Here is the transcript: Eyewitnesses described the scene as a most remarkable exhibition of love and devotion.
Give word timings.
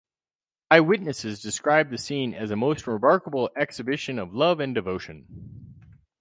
Eyewitnesses 0.71 1.43
described 1.43 1.91
the 1.91 1.97
scene 1.99 2.33
as 2.33 2.49
a 2.49 2.55
most 2.55 2.87
remarkable 2.87 3.51
exhibition 3.55 4.17
of 4.17 4.33
love 4.33 4.59
and 4.59 4.73
devotion. 4.73 5.75